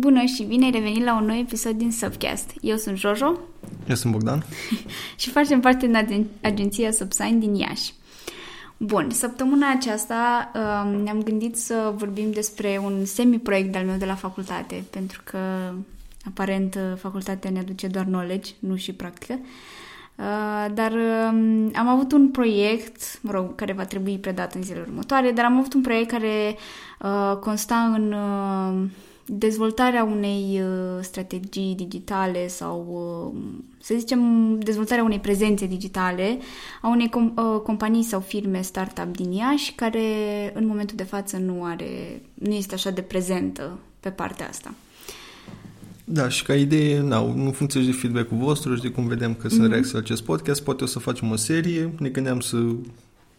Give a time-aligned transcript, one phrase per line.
[0.00, 2.52] Bună și bine ai revenit la un nou episod din Subcast.
[2.60, 3.38] Eu sunt Jojo.
[3.88, 4.44] Eu sunt Bogdan.
[5.20, 7.92] și facem parte din agen- agenția Subsign din Iași.
[8.76, 14.14] Bun, săptămâna aceasta um, ne-am gândit să vorbim despre un semi-proiect al meu de la
[14.14, 15.38] facultate, pentru că
[16.24, 19.38] aparent facultatea ne aduce doar knowledge, nu și practică.
[20.14, 24.84] Uh, dar um, am avut un proiect, mă rog, care va trebui predat în zilele
[24.88, 26.56] următoare, dar am avut un proiect care
[27.00, 28.90] uh, consta în uh,
[29.32, 32.86] dezvoltarea unei uh, strategii digitale sau,
[33.34, 33.40] uh,
[33.80, 34.20] să zicem,
[34.58, 36.38] dezvoltarea unei prezențe digitale
[36.82, 40.02] a unei com- uh, companii sau firme startup din Iași care
[40.54, 44.74] în momentul de față nu are, nu este așa de prezentă pe partea asta.
[46.04, 49.48] Da, și ca idee, na, în funcție de feedback-ul vostru și de cum vedem că
[49.48, 49.70] sunt mm-hmm.
[49.70, 52.56] reacții la acest podcast, poate o să facem o serie, ne gândeam să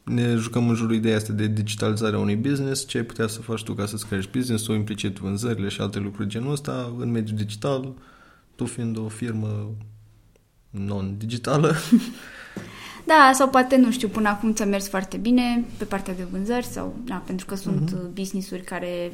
[0.04, 3.64] ne jucăm în jurul ideea asta de digitalizarea unui business, ce ai putea să faci
[3.64, 7.94] tu ca să-ți crești business-ul, implicit vânzările și alte lucruri genul ăsta în mediul digital,
[8.56, 9.72] tu fiind o firmă
[10.70, 11.76] non-digitală.
[13.06, 16.66] Da, sau poate, nu știu, până acum ți-a mers foarte bine pe partea de vânzări
[16.66, 18.14] sau, da, pentru că sunt uh-huh.
[18.14, 19.12] business-uri care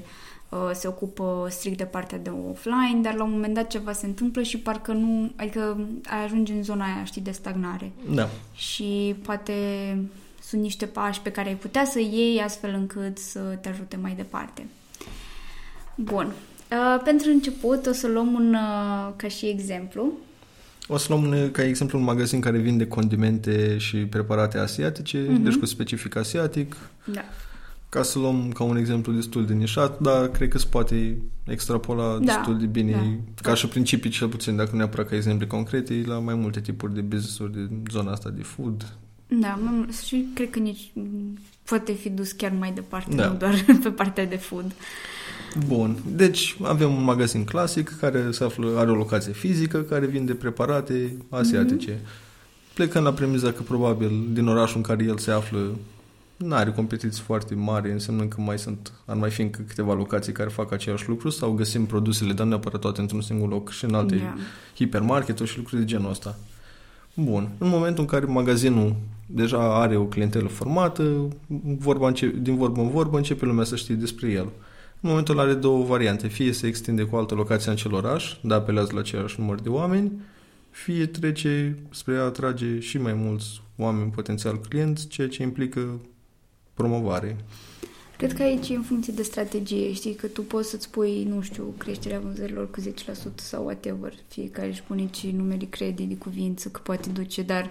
[0.49, 4.05] uh, se ocupă strict de partea de offline, dar la un moment dat ceva se
[4.05, 7.91] întâmplă și parcă nu, adică ai ajunge în zona aia, știi, de stagnare.
[8.13, 8.29] Da.
[8.55, 9.53] Și poate
[10.47, 14.13] sunt niște pași pe care ai putea să iei astfel încât să te ajute mai
[14.15, 14.65] departe.
[15.95, 16.25] Bun.
[16.71, 20.11] Uh, pentru început o să luăm un uh, ca și exemplu.
[20.87, 25.41] O să luăm ca exemplu un magazin care vinde condimente și preparate asiatice, uh-huh.
[25.41, 26.75] deci cu specific asiatic.
[27.05, 27.23] Da.
[27.89, 32.17] Ca să luăm ca un exemplu destul de nișat, dar cred că se poate extrapola
[32.17, 33.49] da, destul de bine, da.
[33.49, 36.93] ca și principii cel puțin, dacă nu neapărat ca exemple concrete, la mai multe tipuri
[36.93, 38.97] de business-uri de zona asta de food,
[39.27, 39.59] da,
[40.05, 40.91] și cred că nici
[41.63, 43.27] poate fi dus chiar mai departe, da.
[43.27, 44.71] nu doar pe partea de food.
[45.67, 50.33] Bun, deci avem un magazin clasic care se află, are o locație fizică care vinde
[50.33, 51.93] preparate asiatice.
[51.93, 52.73] Mm-hmm.
[52.73, 55.77] Plecând la premiza că probabil din orașul în care el se află
[56.37, 60.33] nu are competiții foarte mari, înseamnă că mai sunt, ar mai fi încă câteva locații
[60.33, 63.93] care fac același lucru sau găsim produsele, dar neapărat toate într-un singur loc și în
[63.93, 64.33] alte yeah.
[64.75, 66.37] hipermarketuri și lucruri de genul ăsta.
[67.23, 67.49] Bun.
[67.57, 68.95] În momentul în care magazinul
[69.25, 71.27] deja are o clientelă formată,
[71.77, 74.49] vorba începe, din vorbă în vorbă începe lumea să știe despre el.
[75.01, 76.27] În momentul are două variante.
[76.27, 79.69] Fie se extinde cu altă locație în acel oraș, dar apelează la același număr de
[79.69, 80.11] oameni,
[80.69, 85.99] fie trece spre a atrage și mai mulți oameni potențial clienți, ceea ce implică
[86.73, 87.37] promovare.
[88.17, 91.41] Cred că aici e în funcție de strategie, știi, că tu poți să-ți pui, nu
[91.41, 92.83] știu, creșterea vânzărilor cu 10%
[93.35, 97.69] sau whatever, fiecare își pune și numerii credit de cuvință, că poate duce, dar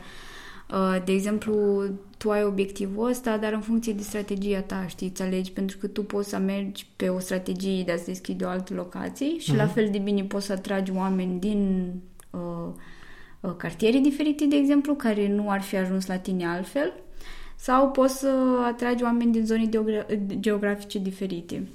[0.71, 1.83] uh, de exemplu,
[2.19, 5.87] tu ai obiectivul ăsta, dar în funcție de strategia ta, știi, îți alegi, pentru că
[5.87, 9.57] tu poți să mergi pe o strategie de a-ți deschide o altă locație și uh-huh.
[9.57, 9.73] la mhm.
[9.73, 11.93] fel de bine poți să atragi oameni din
[12.31, 12.41] uh,
[13.41, 16.93] uh, cartiere diferite, de exemplu, care nu ar fi ajuns la tine altfel
[17.57, 19.69] sau poți să atragi oameni din zone
[20.41, 21.69] geografice diferite.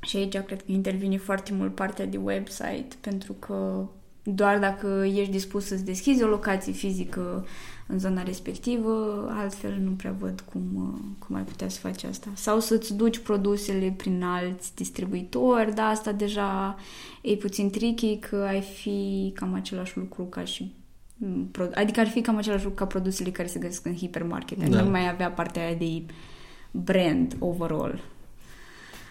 [0.00, 3.86] Și aici cred că intervine foarte mult partea de website, pentru că
[4.22, 7.46] doar dacă ești dispus să-ți deschizi o locație fizică
[7.86, 10.62] în zona respectivă, altfel nu prea văd cum,
[11.18, 12.28] cum ai putea să faci asta.
[12.34, 16.76] Sau să-ți duci produsele prin alți distribuitori, dar asta deja
[17.22, 20.72] e puțin tricky, că ai fi cam același lucru ca și
[21.74, 24.68] Adică ar fi cam același lucru ca produsele care se găsesc în hipermarket.
[24.68, 24.82] Da.
[24.82, 26.02] Nu mai avea partea aia de
[26.70, 28.00] brand overall.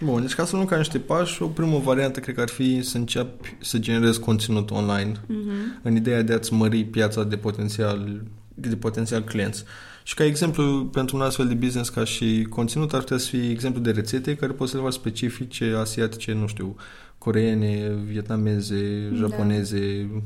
[0.01, 2.81] Bun, deci ca să nu ca niște pași, o primă variantă cred că ar fi
[2.81, 5.81] să începi să generezi conținut online uh-huh.
[5.81, 8.21] în ideea de a-ți mări piața de potențial,
[8.53, 9.63] de potențial clienți.
[10.03, 13.49] Și ca exemplu, pentru un astfel de business ca și conținut, ar putea să fie
[13.49, 16.75] exemplu de rețete care poți să le faci specifice, asiatice, nu știu,
[17.17, 19.17] coreene, vietnameze, da.
[19.17, 20.21] japoneze, da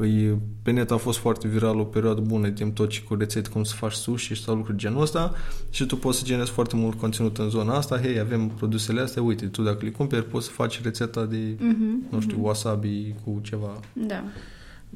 [0.00, 3.14] îi, pe net a fost foarte viral o perioadă bună de timp tot și cu
[3.14, 5.34] rețete cum să faci sushi sau lucruri genul ăsta
[5.70, 8.00] și tu poți să generezi foarte mult conținut în zona asta.
[8.00, 12.10] Hei, avem produsele astea, uite, tu dacă le cumperi poți să faci rețeta de, uh-huh,
[12.10, 12.42] nu știu, uh-huh.
[12.42, 13.80] wasabi cu ceva.
[13.92, 14.24] Da.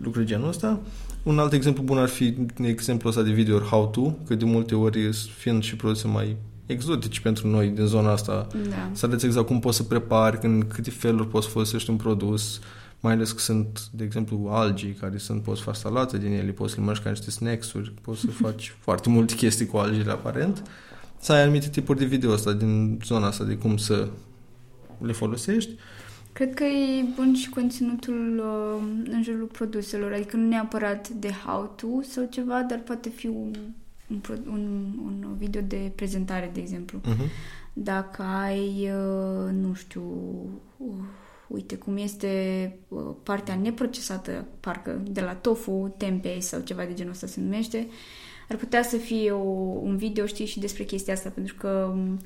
[0.03, 0.81] Lucruri genul ăsta.
[1.23, 4.75] Un alt exemplu bun ar fi exemplul ăsta de video how to, că de multe
[4.75, 6.37] ori fiind și produse mai
[6.67, 8.47] exotici pentru noi din zona asta.
[8.69, 8.91] Da.
[8.93, 12.61] Să arăți exact cum poți să prepari, în câte feluri poți să folosești un produs,
[13.03, 16.71] mai ales că sunt, de exemplu, algii care sunt, poți face salate din ele, poți
[16.71, 20.63] să le mănânci ca niște snacks-uri, poți să faci foarte multe chestii cu algile aparent,
[21.19, 24.09] să ai anumite tipuri de video asta din zona asta de cum să
[24.99, 25.71] le folosești.
[26.33, 32.03] Cred că e bun și conținutul uh, în jurul produselor, adică nu neapărat de how-to
[32.03, 33.57] sau ceva, dar poate fi un,
[34.09, 36.99] un, un, un video de prezentare, de exemplu.
[36.99, 37.31] Uh-huh.
[37.73, 40.03] Dacă ai, uh, nu știu,
[40.77, 40.87] uh,
[41.53, 47.13] uite cum este uh, partea neprocesată, parcă de la tofu, tempeh sau ceva de genul
[47.13, 47.87] ăsta se numește,
[48.49, 49.49] ar putea să fie o,
[49.83, 52.19] un video, știi, și despre chestia asta, pentru că um,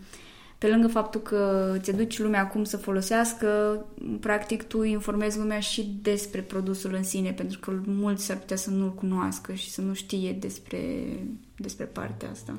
[0.58, 3.84] pe lângă faptul că ți duci lumea acum să folosească,
[4.20, 8.70] practic tu informezi lumea și despre produsul în sine, pentru că mulți s-ar putea să
[8.70, 10.80] nu-l cunoască și să nu știe despre,
[11.56, 12.58] despre partea asta.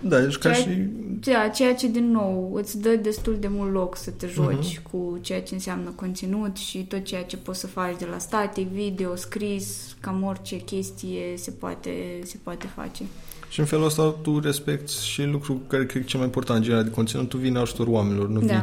[0.00, 0.88] Da, deci ca ceea, și...
[1.20, 4.82] Ceea, ceea ce, din nou, îți dă destul de mult loc să te joci uh-huh.
[4.90, 8.68] cu ceea ce înseamnă conținut și tot ceea ce poți să faci de la static,
[8.68, 11.90] video, scris, cam orice chestie se poate,
[12.24, 13.02] se poate face.
[13.48, 16.64] Și în felul ăsta tu respecti și lucru care cred că cel mai important în
[16.64, 18.46] general de conținut, tu vii în ajutor oamenilor, nu da.
[18.46, 18.62] vii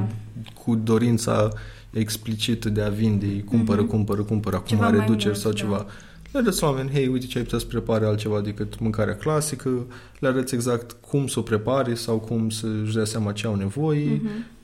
[0.64, 1.50] cu dorința
[1.92, 3.90] explicită de a vinde, cumpără, mm-hmm.
[3.90, 5.58] cumpără, cumpără, acum ceva reduceri sau da.
[5.58, 5.86] ceva.
[6.32, 9.86] Le arăți oameni, hei, uite ce ai putea să prepare altceva decât mâncarea clasică,
[10.20, 14.22] le arăți exact cum să o prepare sau cum să-și dea seama ce au nevoie,
[14.22, 14.62] mm-hmm.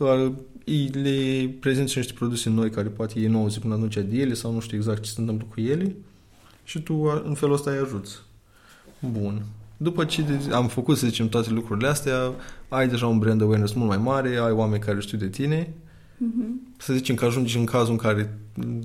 [0.91, 4.53] le prezinți niște produse noi care poate ei nu au până atunci de ele sau
[4.53, 5.95] nu știu exact ce se întâmplă cu ele
[6.63, 8.15] și tu în felul ăsta îi ajuți.
[8.99, 9.45] Bun.
[9.77, 12.33] După ce am făcut, să zicem, toate lucrurile astea,
[12.69, 15.73] ai deja un brand awareness mult mai mare, ai oameni care știu de tine,
[16.17, 16.77] uh-huh.
[16.77, 18.37] să zicem că ajungi în cazul în care,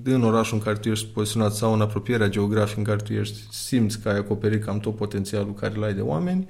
[0.05, 3.39] în orașul în care tu ești poziționat sau în apropierea geografică în care tu ești,
[3.51, 6.49] simți că ai acoperit cam tot potențialul care l ai de oameni,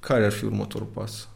[0.00, 1.28] care ar fi următorul pas?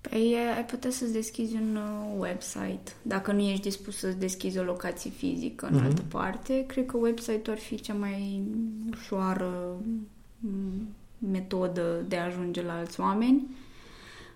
[0.00, 2.92] Păi ai putea să-ți deschizi un uh, website.
[3.02, 5.84] Dacă nu ești dispus să-ți deschizi o locație fizică în uh-huh.
[5.84, 8.42] altă parte, cred că website-ul ar fi cea mai
[8.90, 9.76] ușoară
[11.18, 13.46] metodă de a ajunge la alți oameni.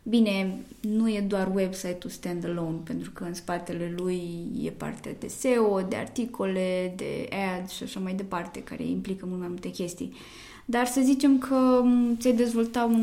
[0.06, 5.80] Bine, nu e doar website-ul standalone, pentru că în spatele lui e partea de SEO,
[5.80, 7.28] de articole, de
[7.58, 10.12] ads și așa mai departe, care implică mult mai multe chestii.
[10.64, 11.82] Dar să zicem că
[12.18, 13.00] ți-ai dezvolta un,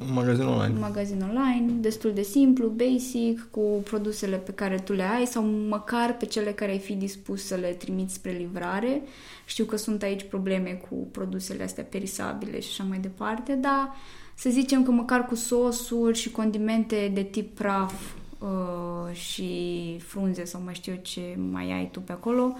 [0.00, 0.74] un magazin online.
[0.74, 5.44] Un magazin online destul de simplu, basic, cu produsele pe care tu le ai sau
[5.44, 9.02] măcar pe cele care ai fi dispus să le trimiți spre livrare.
[9.44, 13.94] Știu că sunt aici probleme cu produsele astea perisabile și așa mai departe, dar
[14.34, 17.92] să zicem că măcar cu sosuri și condimente de tip praf
[18.38, 22.56] uh, și frunze sau mai știu ce mai ai tu pe acolo,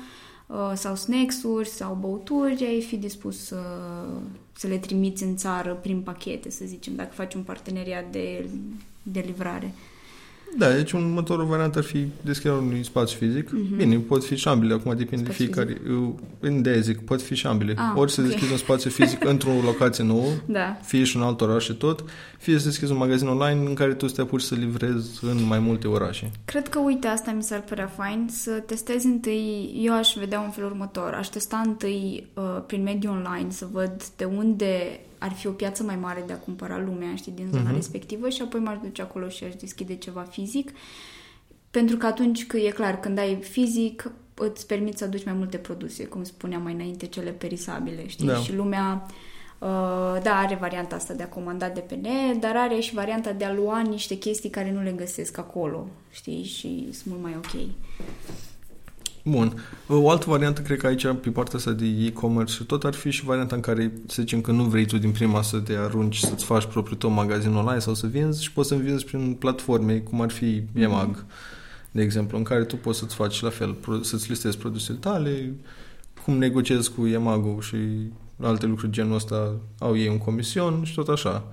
[0.46, 3.62] uh, sau snacks-uri sau băuturi, ai fi dispus să,
[4.52, 8.48] să le trimiți în țară prin pachete, să zicem, dacă faci un parteneriat de,
[9.02, 9.74] de livrare.
[10.58, 13.48] Da, deci un următorul variant ar fi deschiderea unui spațiu fizic.
[13.48, 13.76] Mm-hmm.
[13.76, 15.80] Bine, pot fi și ambele, acum depinde de fiecare.
[16.40, 17.74] În de zic, pot fi și ambele.
[17.76, 18.32] Ah, Ori să okay.
[18.32, 20.76] deschizi un spațiu fizic într-o locație nouă, da.
[20.82, 22.04] fie și în alt oraș și tot,
[22.38, 25.44] fie să deschizi un magazin online în care tu să te apuci să livrezi în
[25.46, 26.30] mai multe orașe.
[26.44, 30.50] Cred că, uite, asta mi s-ar părea fain, să testezi întâi, eu aș vedea un
[30.50, 35.46] fel următor, aș testa întâi uh, prin mediul online să văd de unde ar fi
[35.46, 37.74] o piață mai mare de a cumpăra lumea, știi, din zona uh-huh.
[37.74, 40.70] respectivă și apoi m-aș duce acolo și aș deschide ceva fizic.
[41.70, 45.56] Pentru că atunci, că e clar, când ai fizic, îți permiți să aduci mai multe
[45.56, 48.26] produse, cum spuneam mai înainte, cele perisabile, știi?
[48.26, 48.34] Da.
[48.34, 49.06] Și lumea,
[49.58, 53.32] uh, da, are varianta asta de a comanda de pe net, dar are și varianta
[53.32, 56.44] de a lua niște chestii care nu le găsesc acolo, știi?
[56.44, 57.60] Și sunt mult mai ok.
[59.22, 59.64] Bun.
[59.88, 63.10] O altă variantă, cred că aici, pe partea asta de e-commerce și tot, ar fi
[63.10, 66.18] și varianta în care, să zicem că nu vrei tu din prima să te arunci
[66.18, 69.98] să-ți faci propriul tău magazin online sau să vinzi și poți să vinzi prin platforme,
[69.98, 71.90] cum ar fi EMAG, mm-hmm.
[71.90, 75.54] de exemplu, în care tu poți să-ți faci la fel, să-ți listezi produsele tale,
[76.24, 77.76] cum negociezi cu EMAG-ul și
[78.40, 81.44] alte lucruri genul ăsta, au ei un comision și tot așa.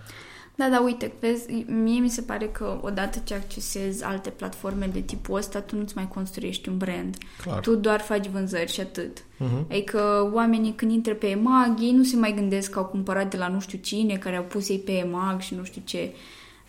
[0.60, 5.00] Da, da, uite, vezi, mie mi se pare că odată ce accesezi alte platforme de
[5.00, 7.16] tipul ăsta, tu nu-ți mai construiești un brand.
[7.42, 7.60] Clar.
[7.60, 9.18] Tu doar faci vânzări și atât.
[9.18, 9.68] Uh-huh.
[9.70, 13.38] Adică oamenii când intră pe EMAG, ei nu se mai gândesc că au cumpărat de
[13.38, 16.12] la nu știu cine, care au pus ei pe EMAG și nu știu ce.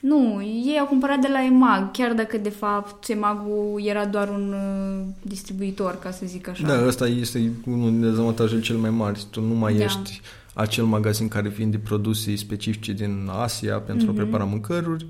[0.00, 4.52] Nu, ei au cumpărat de la EMAG, chiar dacă de fapt EMAG-ul era doar un
[4.52, 6.66] uh, distribuitor, ca să zic așa.
[6.66, 9.25] Da, ăsta este unul din dezavantajele cel mai mari.
[9.30, 9.85] Tu nu mai da.
[9.85, 10.20] ești
[10.54, 14.09] acel magazin care vinde produse specifice din Asia pentru mm-hmm.
[14.09, 14.21] a mhm.
[14.21, 15.07] prepara mâncăruri.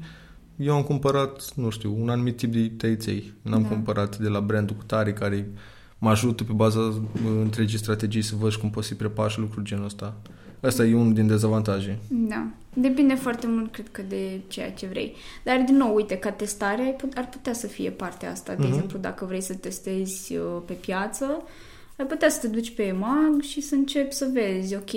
[0.57, 3.33] Eu am cumpărat, nu știu, un anumit tip de tăiței.
[3.43, 3.69] N-am da.
[3.69, 5.51] cumpărat de la brandul cu tare care
[5.99, 6.81] mă ajută pe baza
[7.41, 10.17] întregii strategii să văd cum poți să prepari și lucruri genul ăsta.
[10.61, 11.99] Asta e unul din dezavantaje.
[12.09, 12.47] Da.
[12.75, 15.15] Depinde foarte mult, cred că, de ceea ce vrei.
[15.45, 18.55] Dar, din nou, uite, ca testare ar putea să fie partea asta.
[18.55, 18.69] De uh-huh.
[18.69, 21.43] exemplu, dacă vrei să testezi uh, pe piață,
[22.01, 24.91] ai putea să te duci pe EMAG și să începi să vezi, ok,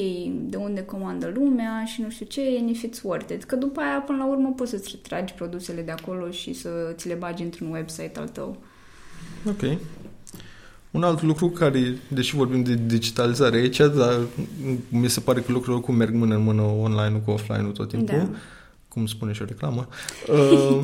[0.50, 3.44] de unde comandă lumea și nu știu ce, and if it's worth it.
[3.44, 7.08] Că după aia, până la urmă, poți să-ți retragi produsele de acolo și să ți
[7.08, 8.58] le bagi într-un website al tău.
[9.48, 9.78] Ok.
[10.92, 14.20] Un alt lucru care, deși vorbim de digitalizare aici, dar
[14.90, 18.18] mi se pare că lucrurile oricum merg mână în mână online cu offline-ul tot timpul.
[18.18, 18.38] Da.
[18.88, 19.88] cum spune și o reclamă,
[20.32, 20.84] uh,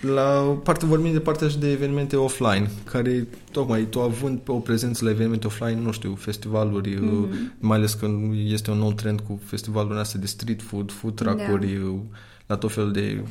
[0.00, 4.58] la partea vorbim de partea și de evenimente offline, care tocmai tu având pe o
[4.58, 7.58] prezență la evenimente offline, nu știu, festivaluri, mm-hmm.
[7.58, 8.10] mai ales că
[8.44, 11.94] este un nou trend cu festivalurile astea de street food, food truck-uri, yeah.
[12.46, 13.24] la tot felul de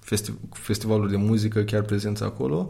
[0.00, 2.68] festi- festivaluri de muzică, chiar prezența acolo,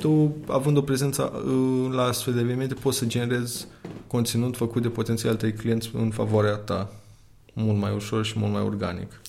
[0.00, 3.66] tu, având o prezență uh, la astfel de evenimente, poți să generezi
[4.06, 6.92] conținut făcut de potențial tăi clienți în favoarea ta
[7.52, 9.20] mult mai ușor și mult mai organic.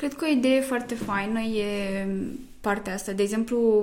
[0.00, 2.06] Cred că o idee foarte faină e
[2.60, 3.12] partea asta.
[3.12, 3.82] De exemplu,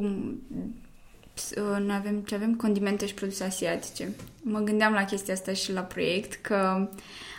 [1.79, 4.09] noi avem, ce avem condimente și produse asiatice.
[4.41, 6.89] Mă gândeam la chestia asta și la proiect, că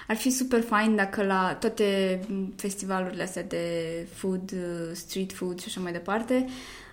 [0.08, 2.20] ar fi super fain dacă la toate
[2.56, 3.66] festivalurile astea de
[4.14, 4.54] food,
[4.92, 6.46] street food și așa mai departe,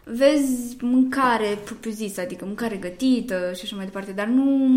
[0.06, 4.70] vezi mâncare propriu-zisă, adică mâncare gătită și așa mai departe, dar nu...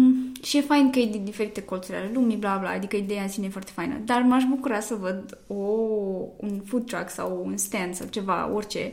[0.43, 3.29] Și e fain că e din diferite colțuri ale lumii, bla bla, adică ideea în
[3.29, 4.01] sine e foarte faină.
[4.05, 5.55] Dar m-aș bucura să văd o,
[6.37, 8.93] un food truck sau un stand sau ceva, orice,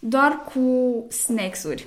[0.00, 0.60] doar cu
[1.08, 1.86] snacks-uri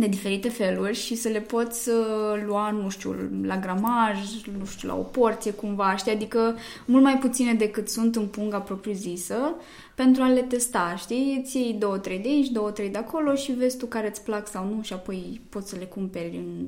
[0.00, 4.18] de diferite feluri și să le poți uh, lua, nu știu, la gramaj,
[4.58, 6.12] nu știu, la o porție cumva, știi?
[6.12, 9.54] Adică mult mai puține decât sunt în punga propriu-zisă
[9.94, 11.40] pentru a le testa, știi?
[11.42, 14.24] Îți iei două, trei de aici, două, trei de acolo și vezi tu care îți
[14.24, 16.66] plac sau nu și apoi poți să le cumperi în,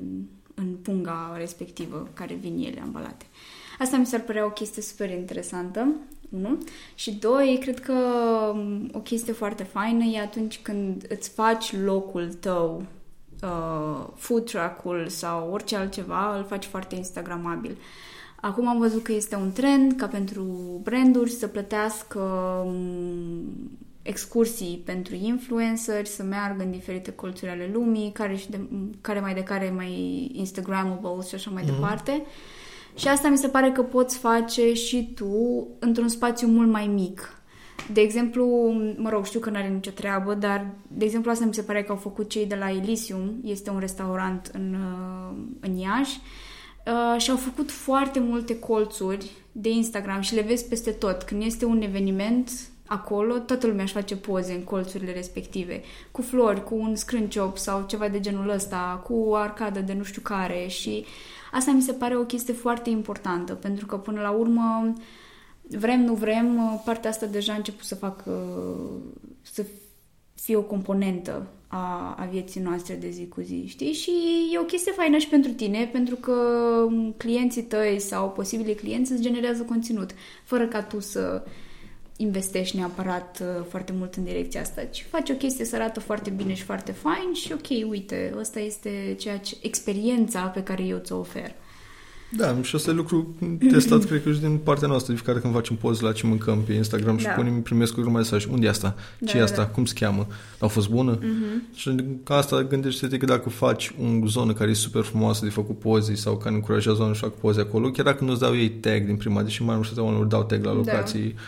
[0.55, 3.25] în punga respectivă care vin ele ambalate.
[3.79, 5.87] Asta mi s-ar părea o chestie super interesantă,
[6.29, 6.57] unu.
[6.95, 7.93] Și doi, cred că
[8.53, 12.83] um, o chestie foarte faină e atunci când îți faci locul tău
[13.43, 17.77] uh, food truck-ul sau orice altceva, îl faci foarte instagramabil.
[18.41, 20.43] Acum am văzut că este un trend ca pentru
[20.83, 22.19] branduri să plătească
[22.65, 23.69] um,
[24.01, 28.59] excursii pentru influenceri, să meargă în diferite colțuri ale lumii, care, și de,
[29.01, 31.65] care mai de care mai Instagramable și așa mai mm-hmm.
[31.65, 32.25] departe.
[32.95, 37.42] Și asta mi se pare că poți face și tu într-un spațiu mult mai mic.
[37.93, 41.53] De exemplu, mă rog, știu că nu are nicio treabă, dar, de exemplu, asta mi
[41.53, 45.75] se pare că au făcut cei de la Elysium, este un restaurant în, uh, în
[45.75, 46.19] Iași,
[46.85, 51.23] uh, și au făcut foarte multe colțuri de Instagram și le vezi peste tot.
[51.23, 52.51] Când este un eveniment
[52.87, 57.85] acolo, toată lumea își face poze în colțurile respective, cu flori, cu un scrânciop sau
[57.87, 61.05] ceva de genul ăsta, cu o arcadă de nu știu care și
[61.51, 64.93] asta mi se pare o chestie foarte importantă, pentru că până la urmă
[65.77, 68.31] vrem, nu vrem, partea asta deja a început să facă,
[69.41, 69.65] să
[70.33, 73.93] fie o componentă a, a vieții noastre de zi cu zi, știi?
[73.93, 74.11] Și
[74.53, 76.35] e o chestie faină și pentru tine, pentru că
[77.17, 80.11] clienții tăi sau posibili clienți îți generează conținut,
[80.43, 81.43] fără ca tu să
[82.17, 86.29] investești neapărat uh, foarte mult în direcția asta, ci faci o chestie să arată foarte
[86.29, 90.97] bine și foarte fain și ok, uite, ăsta este ceea ce, experiența pe care eu
[90.97, 91.55] ți-o ofer.
[92.37, 93.35] Da, și asta e lucru
[93.71, 96.61] testat, cred că și din partea noastră, de fiecare când facem poze la ce mâncăm
[96.61, 97.31] pe Instagram și da.
[97.31, 98.45] punem, primesc un mesaj.
[98.45, 98.95] Unde e asta?
[99.19, 99.61] Da, ce da, e asta?
[99.61, 99.67] Da.
[99.67, 100.27] Cum se cheamă?
[100.59, 101.17] A fost bună?
[101.17, 101.75] Uh-huh.
[101.75, 105.79] Și ca asta gândește-te că dacă faci o zonă care e super frumoasă de făcut
[105.79, 109.05] poze sau care încurajează oamenii să facă poze acolo, chiar dacă nu-ți dau ei tag
[109.05, 110.77] din prima, deși mai multe oameni dau tag la da.
[110.77, 111.41] locații, da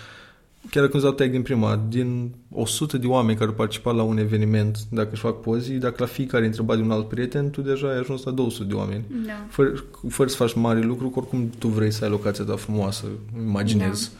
[0.69, 4.03] chiar dacă îți dau tag din prima, din 100 de oameni care au participat la
[4.03, 7.62] un eveniment, dacă își fac pozi, dacă la fiecare întreba de un alt prieten, tu
[7.62, 9.03] deja ai ajuns la 200 de oameni.
[9.25, 9.45] Da.
[9.50, 13.05] Fără, fără să faci mari lucruri, oricum tu vrei să ai locația ta frumoasă,
[13.38, 14.12] imaginezi.
[14.13, 14.19] Da.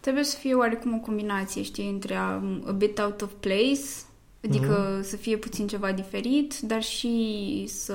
[0.00, 3.80] Trebuie să fie oarecum o combinație, știi, între a, a bit out of place,
[4.44, 5.02] adică mm-hmm.
[5.02, 7.94] să fie puțin ceva diferit, dar și să,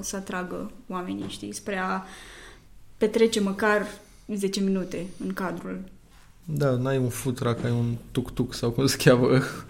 [0.00, 2.02] să atragă oamenii, știi, spre a
[2.96, 3.86] petrece măcar
[4.34, 5.80] 10 minute în cadrul
[6.50, 9.26] da, n-ai un food truck, ai un tuk-tuk sau cum se cheamă.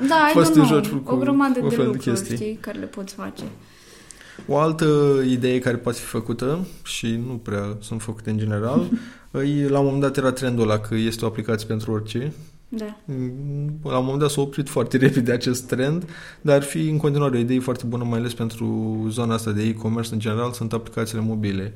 [0.08, 2.36] Da, ai Poți să joci cu o grămadă de lucruri, de chestii.
[2.36, 3.44] știi, care le poți face.
[4.46, 4.86] O altă
[5.26, 8.88] idee care poate fi făcută și nu prea sunt făcute în general,
[9.32, 12.32] e, la un moment dat era trendul ăla că este o aplicație pentru orice.
[12.68, 12.96] Da.
[13.82, 16.08] La un moment dat s-a oprit foarte repede acest trend,
[16.40, 19.62] dar ar fi în continuare o idee foarte bună, mai ales pentru zona asta de
[19.62, 21.72] e-commerce în general, sunt aplicațiile mobile.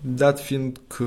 [0.00, 1.04] Dat fiind că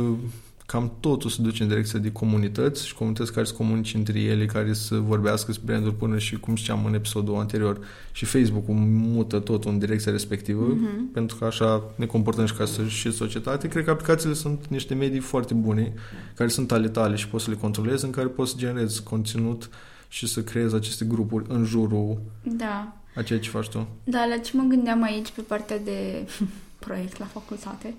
[0.72, 4.46] cam totul se duce în direcția de comunități și comunități care se comunice între ele,
[4.46, 7.80] care să vorbească despre branduri până și, cum știam în episodul anterior,
[8.12, 11.14] și Facebook-ul mută totul în direcția respectivă, uh-huh.
[11.14, 13.68] pentru că așa ne comportăm și ca să și societate.
[13.68, 15.94] Cred că aplicațiile sunt niște medii foarte bune,
[16.36, 19.70] care sunt ale tale și poți să le controlezi, în care poți să generezi conținut
[20.08, 22.96] și să creezi aceste grupuri în jurul da.
[23.16, 23.88] a ceea ce faci tu.
[24.04, 26.28] Da, la ce mă gândeam aici pe partea de
[26.86, 27.94] proiect la facultate,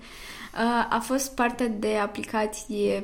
[0.89, 3.03] a fost partea de aplicație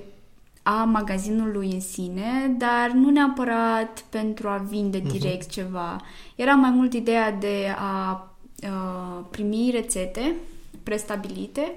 [0.64, 5.12] a magazinului în sine, dar nu neapărat pentru a vinde mhm.
[5.12, 5.52] direct uh-huh.
[5.52, 6.02] ceva.
[6.36, 8.28] Era mai mult ideea de a,
[8.70, 10.36] a primi rețete
[10.84, 11.74] prestabilite,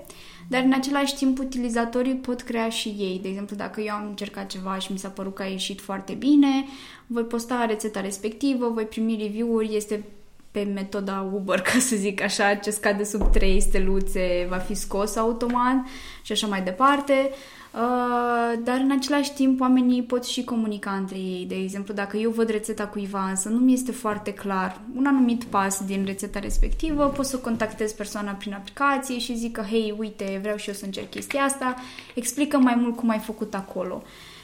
[0.48, 3.18] dar în același timp utilizatorii pot crea și ei.
[3.22, 6.12] De exemplu, dacă eu am încercat ceva și mi s-a părut că a ieșit foarte
[6.12, 6.64] bine,
[7.06, 10.04] voi posta rețeta respectivă, voi primi review-uri, este
[10.52, 15.16] pe metoda Uber, ca să zic așa, ce scade sub 3 steluțe va fi scos
[15.16, 15.76] automat
[16.22, 17.30] și așa mai departe.
[17.74, 21.44] Uh, dar în același timp oamenii pot și comunica între ei.
[21.48, 25.44] De exemplu, dacă eu văd rețeta cuiva, însă nu mi este foarte clar un anumit
[25.44, 30.38] pas din rețeta respectivă, pot să contactez persoana prin aplicație și zic că, hei, uite,
[30.42, 31.76] vreau și eu să încerc chestia asta,
[32.14, 34.02] explică mai mult cum ai făcut acolo.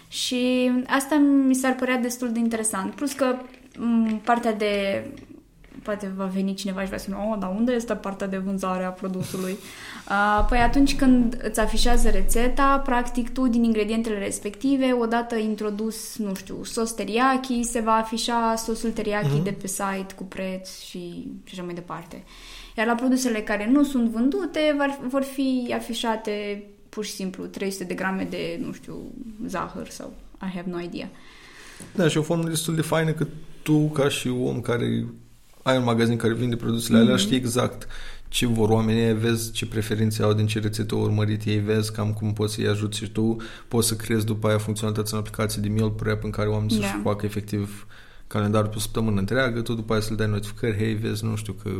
[0.09, 2.95] Și asta mi s-ar părea destul de interesant.
[2.95, 3.37] Plus că
[3.75, 5.05] m- partea de
[5.89, 8.91] poate va veni cineva și va spune, oh, dar unde este partea de vânzare a
[8.91, 9.57] produsului?
[10.09, 16.35] Uh, păi atunci când îți afișează rețeta, practic tu din ingredientele respective, odată introdus, nu
[16.35, 19.43] știu, sos teriyaki, se va afișa sosul teriyaki uh-huh.
[19.43, 22.25] de pe site cu preț și, și așa mai departe.
[22.77, 24.77] Iar la produsele care nu sunt vândute,
[25.09, 29.13] vor fi afișate pur și simplu 300 de grame de, nu știu,
[29.47, 31.11] zahăr sau I have no idea.
[31.95, 33.27] Da, și o formă destul de faină că
[33.63, 35.07] tu, ca și om care
[35.69, 37.01] ai un magazin care vinde produsele mm-hmm.
[37.01, 37.23] alea, mhm.
[37.23, 37.89] știi exact
[38.29, 42.13] ce vor oamenii, vezi ce preferințe au, din ce rețete au urmărit ei, vezi cam
[42.13, 43.37] cum poți să-i ajuți și tu,
[43.69, 46.91] poți să creezi după aia funcționalități în aplicație de meal prep în care oamenii yeah.
[46.91, 47.87] să-și facă efectiv
[48.27, 51.37] calendarul pe o săptămână întreagă, tu după aia să le dai notificări, hei, vezi, nu
[51.37, 51.71] știu, că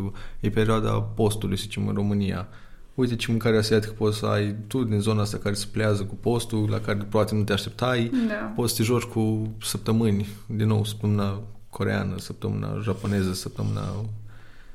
[0.41, 2.49] e perioada postului, să zicem, în România.
[2.95, 6.15] Uite ce mâncare asiatică poți să ai tu din zona asta care se plează cu
[6.15, 8.35] postul, la care poate nu te așteptai, da.
[8.35, 14.05] poți să te joci cu săptămâni, din nou, săptămâna coreană, săptămâna japoneză, săptămâna...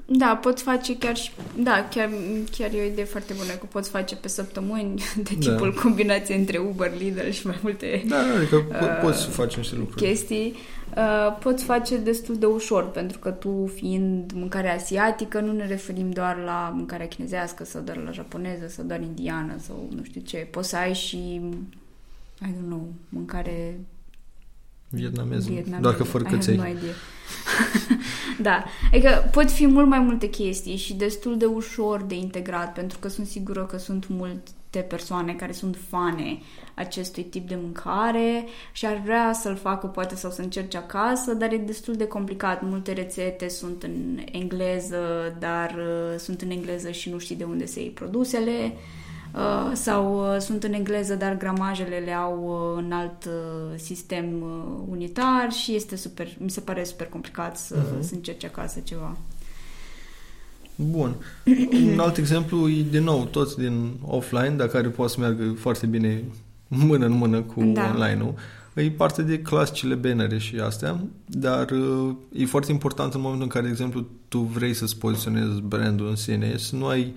[0.06, 1.32] Da, poți face chiar și...
[1.58, 2.10] Da, chiar,
[2.52, 5.52] chiar e o idee foarte bună, că poți face pe săptămâni de da.
[5.52, 5.82] tipul da.
[5.82, 8.04] combinație între Uber, Lidl și mai multe...
[8.08, 10.06] Da, adică uh, poți face niște lucruri.
[10.06, 10.56] Chestii.
[10.98, 16.12] Uh, poți face destul de ușor, pentru că tu, fiind mâncare asiatică, nu ne referim
[16.12, 20.38] doar la mâncarea chinezească sau doar la japoneză sau doar indiană sau nu știu ce.
[20.38, 21.18] Poți să ai și,
[22.42, 23.80] I don't know, mâncare
[24.94, 25.50] Vietnameză.
[25.50, 25.82] Vietnameză.
[25.82, 26.56] Doar că fără căței.
[26.56, 26.64] No
[28.48, 28.64] da.
[28.92, 33.08] Adică pot fi mult mai multe chestii și destul de ușor de integrat, pentru că
[33.08, 36.40] sunt sigură că sunt multe persoane care sunt fane
[36.74, 41.52] acestui tip de mâncare și ar vrea să-l facă poate sau să încerce acasă, dar
[41.52, 42.62] e destul de complicat.
[42.62, 47.66] Multe rețete sunt în engleză, dar uh, sunt în engleză și nu știi de unde
[47.66, 48.52] se iei produsele.
[48.74, 49.03] Uh,
[49.74, 52.44] sau uh, sunt în engleză, dar gramajele le au
[52.78, 53.30] uh, în alt
[53.76, 54.26] sistem
[54.90, 58.00] unitar și este super, mi se pare super complicat să, uh-huh.
[58.00, 59.18] să încerci acasă ceva.
[60.76, 61.16] Bun.
[61.94, 65.86] Un alt exemplu e, din nou, toți din offline, dar care poate să meargă foarte
[65.86, 66.24] bine
[66.68, 67.90] mână în mână cu da.
[67.94, 68.34] online-ul.
[68.74, 73.52] E parte de clasicile bannere și astea, dar uh, e foarte important în momentul în
[73.52, 77.14] care, de exemplu, tu vrei să-ți poziționezi brandul în sine, să nu ai uh,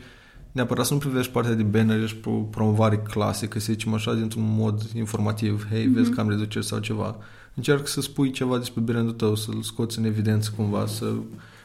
[0.56, 2.16] neapărat să nu privești partea de banner și
[2.50, 5.94] promovare clasică, să zicem așa, dintr-un mod informativ, hei, mm-hmm.
[5.94, 7.16] vezi că am reduceri sau ceva.
[7.54, 11.14] Încearcă să spui ceva despre brandul tău, să-l scoți în evidență cumva, să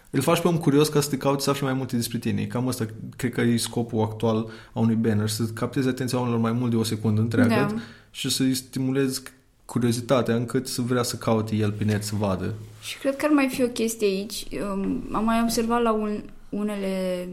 [0.09, 2.43] îl faci pe un curios ca să te cauți să afli mai multe despre tine.
[2.43, 6.59] Cam asta cred că e scopul actual a unui banner, să captezi atenția oamenilor mai
[6.59, 7.75] mult de o secundă întreagă da.
[8.11, 9.21] și să-i stimulezi
[9.65, 12.53] curiozitatea încât să vrea să caute el pe net să vadă.
[12.81, 14.45] Și cred că ar mai fi o chestie aici.
[14.51, 17.27] Um, am mai observat la un, unele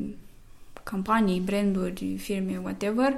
[0.90, 3.16] campanii, branduri, firme, whatever,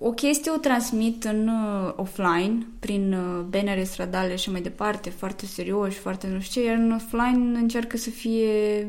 [0.00, 5.46] o chestie o transmit în uh, offline, prin uh, bannere stradale și mai departe, foarte
[5.46, 8.86] serios, foarte nu știu ce, iar în offline încearcă să fie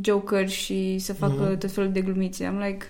[0.00, 1.58] joker și să facă mm-hmm.
[1.58, 2.44] tot felul de glumițe.
[2.44, 2.86] Am like,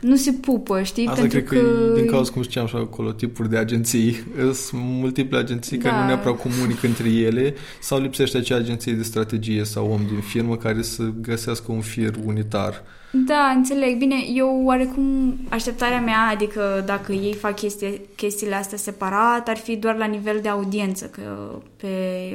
[0.00, 1.06] nu se pupă, știi?
[1.06, 4.16] Asta Pentru cred că, că din cauza, cum știam și acolo, tipuri de agenții.
[4.66, 5.88] Sunt multiple agenții da.
[5.88, 10.20] care nu neapărat comunică între ele sau lipsește acea agenție de strategie sau om din
[10.20, 12.82] firmă care să găsească un fir unitar.
[13.24, 13.98] Da, înțeleg.
[13.98, 19.76] Bine, eu oarecum așteptarea mea, adică dacă ei fac chestii, chestiile astea separat, ar fi
[19.76, 21.88] doar la nivel de audiență, că pe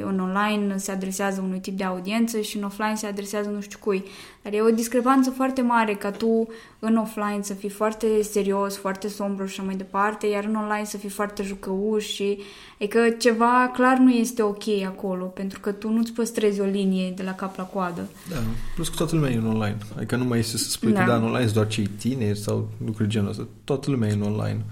[0.06, 3.78] în online se adresează unui tip de audiență și în offline se adresează nu știu
[3.80, 4.04] cui.
[4.42, 9.08] Dar e o discrepanță foarte mare ca tu în offline să fii foarte serios, foarte
[9.08, 12.38] sombru și așa mai departe, iar în online să fii foarte jucăuș și
[12.78, 17.12] e că ceva clar nu este ok acolo, pentru că tu nu-ți păstrezi o linie
[17.16, 18.08] de la cap la coadă.
[18.30, 18.36] Da,
[18.74, 19.76] plus că toată lumea e în online.
[19.96, 21.00] Adică nu mai este să spui da.
[21.00, 23.46] că da, în online sunt doar cei tineri sau lucruri genul ăsta.
[23.64, 24.64] Toată lumea e în online.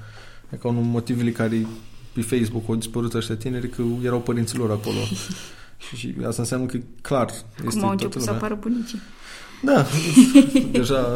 [0.50, 1.66] Adică unul motivele care
[2.12, 4.98] pe Facebook au dispărut ăștia tineri că erau părinții lor acolo.
[5.88, 9.00] și, și asta înseamnă că clar este Cum au început să apară bunicii.
[9.62, 9.84] Da,
[10.72, 11.06] deja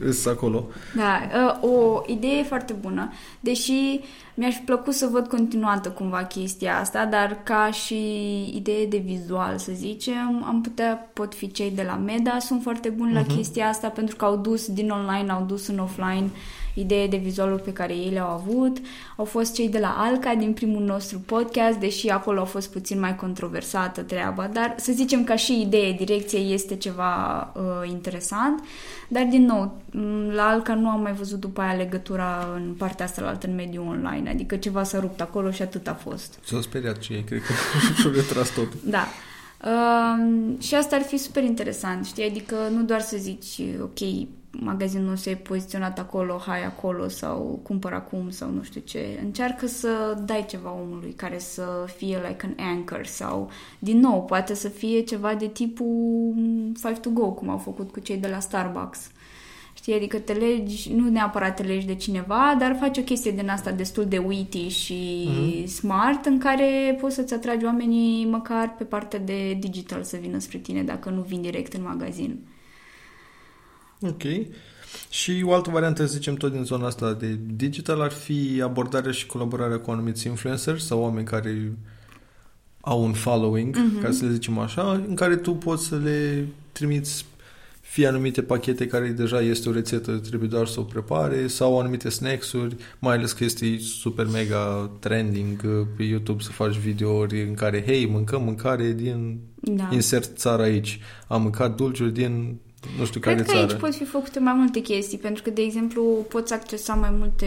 [0.00, 0.66] îs acolo.
[0.96, 1.20] Da,
[1.62, 4.00] uh, o idee foarte bună, deși
[4.34, 7.96] mi-aș plăcut să văd continuată cumva chestia asta, dar ca și
[8.56, 12.88] idee de vizual, să zicem, am putea, pot fi cei de la Meda, sunt foarte
[12.88, 13.14] buni uh-huh.
[13.14, 13.36] la mhm.
[13.36, 16.30] chestia asta pentru că au dus din online, au dus în offline
[16.78, 18.78] idee de vizualul pe care ei le-au avut.
[19.16, 23.00] Au fost cei de la Alca din primul nostru podcast, deși acolo a fost puțin
[23.00, 28.64] mai controversată treaba, dar să zicem ca și idee, direcție este ceva uh, interesant.
[29.08, 29.80] Dar, din nou,
[30.34, 33.54] la Alca nu am mai văzut după aia legătura în partea asta la altă, în
[33.54, 36.38] mediul online, adică ceva s-a rupt acolo și atât a fost.
[36.44, 37.52] S-au speriat și ei, cred că
[38.00, 38.82] și-au retras tot.
[38.82, 39.06] Da.
[39.64, 42.24] Uh, și asta ar fi super interesant, știi?
[42.24, 43.98] Adică nu doar să zici, ok,
[44.60, 49.18] magazinul nostru e poziționat acolo, hai acolo sau cumpăr acum sau nu știu ce.
[49.22, 51.64] Încearcă să dai ceva omului care să
[51.96, 56.34] fie like an anchor sau, din nou, poate să fie ceva de tipul
[56.74, 59.10] five to go, cum au făcut cu cei de la Starbucks.
[59.74, 63.48] Știi, adică te legi, nu neapărat te legi de cineva, dar faci o chestie din
[63.48, 65.66] asta destul de witty și mm-hmm.
[65.66, 70.58] smart în care poți să-ți atragi oamenii măcar pe partea de digital să vină spre
[70.58, 72.38] tine dacă nu vin direct în magazin.
[74.00, 74.22] Ok.
[75.10, 79.10] Și o altă variantă, să zicem, tot din zona asta de digital ar fi abordarea
[79.10, 81.72] și colaborarea cu anumiți influenceri sau oameni care
[82.80, 84.02] au un following, mm-hmm.
[84.02, 87.24] ca să le zicem așa, în care tu poți să le trimiți
[87.80, 92.08] fie anumite pachete care deja este o rețetă, trebuie doar să o prepare, sau anumite
[92.08, 97.54] snacks-uri, mai ales că este super mega trending uh, pe YouTube să faci videouri în
[97.54, 99.88] care, hei, mâncăm mâncare din da.
[99.92, 102.58] insert țara aici, am mâncat dulciuri din
[102.98, 103.66] nu știu Cred care că țară.
[103.66, 107.46] aici pot fi făcute mai multe chestii, pentru că, de exemplu, poți accesa mai multe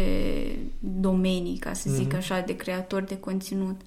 [0.79, 2.17] domenii, ca să zic mm-hmm.
[2.17, 3.81] așa, de creatori de conținut.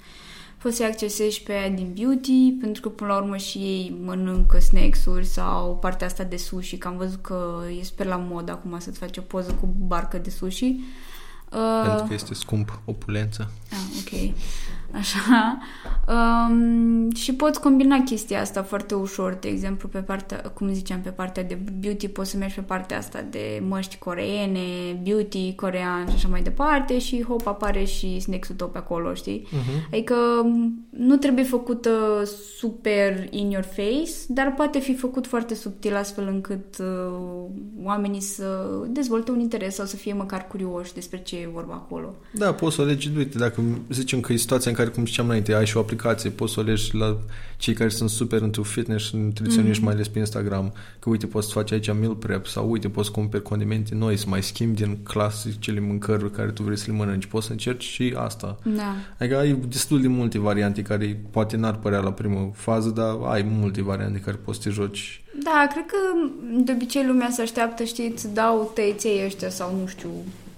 [0.63, 4.59] Poți să accesezi pe aia din beauty, pentru că, până la urmă, și ei mănâncă
[4.59, 8.79] snacks-uri sau partea asta de sushi, că am văzut că e super la mod acum
[8.79, 10.75] să-ți faci o poză cu barcă de sushi.
[11.85, 13.51] Pentru că uh, este scump, opulență.
[13.71, 14.35] Ah, ok.
[14.99, 15.59] Așa.
[16.09, 21.09] Um, și poți combina chestia asta foarte ușor, de exemplu, pe partea, cum ziceam, pe
[21.09, 24.61] partea de beauty, poți să mergi pe partea asta de măști coreene,
[25.03, 29.47] beauty corean și așa mai departe și hop, apare și snacks-ul tău pe acolo, știi?
[29.47, 29.89] Uh-huh.
[29.93, 30.15] Adică
[30.91, 31.91] nu trebuie făcută
[32.59, 37.47] super in your face, dar poate fi făcut foarte subtil astfel încât uh,
[37.83, 42.15] oamenii să dezvolte un interes sau să fie măcar curioși despre ce e vorba acolo.
[42.33, 45.55] Da, poți să alegi, uite, dacă zicem că e situația în care, cum ziceam înainte,
[45.55, 47.17] ai și o aplicație, poți să o alegi la
[47.57, 49.85] cei care sunt super într fitness și nutriționiști, mm-hmm.
[49.85, 53.11] mai ales pe Instagram, că uite, poți să faci aici meal prep sau uite, poți
[53.11, 57.27] cumperi condimente noi, să mai schimbi din clasicele mâncăruri care tu vrei să le mănânci.
[57.27, 58.59] Poți să încerci și asta.
[58.63, 58.95] Da.
[59.19, 63.43] Adică ai destul de multe variante care poate n-ar părea la primă fază, dar ai
[63.43, 65.23] multe variante care poți să te joci.
[65.43, 65.97] Da, cred că
[66.65, 70.09] de obicei lumea se așteaptă, știi, îți dau tăieței ăștia sau nu știu,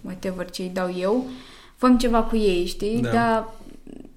[0.01, 1.27] whatever ce îi dau eu,
[1.77, 3.01] făm ceva cu ei, știi?
[3.01, 3.11] Da.
[3.11, 3.55] Dar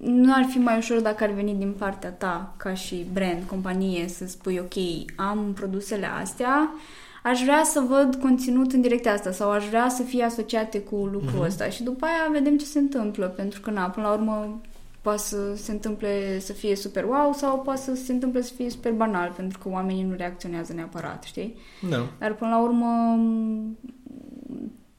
[0.00, 4.08] nu ar fi mai ușor dacă ar veni din partea ta, ca și brand, companie,
[4.08, 4.74] să spui, ok,
[5.16, 6.74] am produsele astea,
[7.22, 10.96] aș vrea să văd conținut în direcția asta sau aș vrea să fie asociate cu
[10.96, 11.46] lucrul uh-huh.
[11.46, 14.60] ăsta și după aia vedem ce se întâmplă, pentru că, na, până la urmă,
[15.00, 18.70] poate să se întâmple să fie super wow sau poate să se întâmple să fie
[18.70, 21.54] super banal, pentru că oamenii nu reacționează neapărat, știi?
[21.88, 22.06] Da.
[22.18, 23.18] Dar până la urmă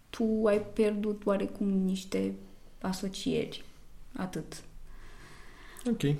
[0.09, 2.33] tu ai pierdut oarecum niște
[2.81, 3.63] asocieri.
[4.17, 4.63] Atât.
[5.89, 6.15] Ok.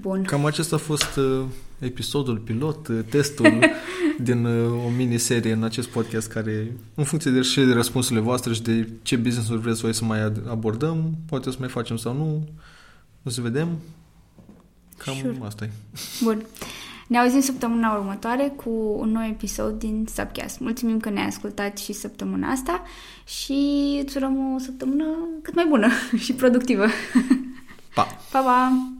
[0.00, 0.22] Bun.
[0.22, 1.44] Cam acesta a fost uh,
[1.78, 3.58] episodul pilot, uh, testul
[4.18, 8.52] din uh, o miniserie în acest podcast care, în funcție de și de răspunsurile voastre
[8.52, 12.48] și de ce business-uri vreți voi să mai abordăm, poate să mai facem sau nu,
[13.22, 13.68] o să vedem.
[14.96, 15.38] Cam sure.
[15.42, 15.70] asta e.
[16.22, 16.46] Bun.
[17.06, 20.60] Ne auzim săptămâna următoare cu un nou episod din Subcast.
[20.60, 22.82] Mulțumim că ne-ai ascultat și săptămâna asta
[23.24, 23.52] și
[24.04, 25.04] îți urăm o săptămână
[25.42, 25.88] cât mai bună
[26.24, 26.86] și productivă.
[27.94, 28.06] Pa!
[28.30, 28.95] Pa, pa!